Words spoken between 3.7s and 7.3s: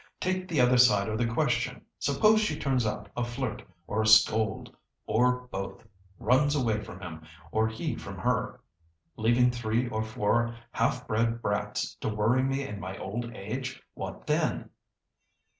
or a scold—or both; runs away from him,